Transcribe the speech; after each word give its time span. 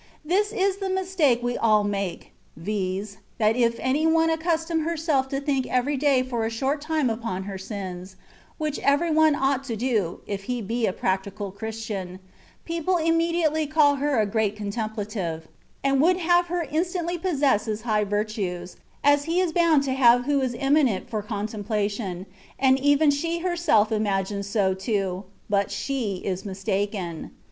This 0.25 0.51
is 0.51 0.77
the 0.77 0.89
mistake 0.89 1.43
we 1.43 1.59
all 1.59 1.83
make, 1.83 2.31
viz., 2.57 3.17
that 3.37 3.55
if 3.55 3.75
any 3.79 4.07
one 4.07 4.31
accustom 4.31 4.79
herself 4.79 5.29
to 5.29 5.39
think 5.39 5.67
every 5.67 5.95
day 5.95 6.23
for 6.23 6.43
a 6.43 6.49
short 6.49 6.81
time 6.81 7.07
upon 7.07 7.43
her 7.43 7.59
sins 7.59 8.15
(which 8.57 8.79
every 8.79 9.11
one 9.11 9.35
ought 9.35 9.63
to 9.65 9.75
do, 9.75 10.21
if 10.25 10.45
he 10.45 10.59
be 10.59 10.87
a 10.87 10.91
practical 10.91 11.51
Christian), 11.51 12.17
people 12.65 12.97
im 12.97 13.15
mediately 13.15 13.67
call 13.67 13.97
her 13.97 14.19
a 14.19 14.25
great 14.25 14.55
^^ 14.55 14.57
contemplative,^^ 14.57 15.43
and 15.83 16.01
would 16.01 16.17
have 16.17 16.47
her 16.47 16.63
instantly 16.71 17.19
possess 17.19 17.67
as 17.67 17.81
high 17.83 18.03
virtues, 18.03 18.77
as 19.03 19.25
he 19.25 19.39
is 19.39 19.53
bound 19.53 19.83
to 19.83 19.93
have 19.93 20.25
who 20.25 20.41
is 20.41 20.55
eminent 20.57 21.11
for 21.11 21.21
contem 21.21 21.63
plation, 21.63 22.25
and 22.57 22.79
even 22.79 23.11
she 23.11 23.37
herself 23.37 23.91
imagines 23.91 24.47
so 24.47 24.73
too, 24.73 25.25
but 25.47 25.69
she 25.69 26.15
is 26.25 26.43
mistaken. 26.43 27.29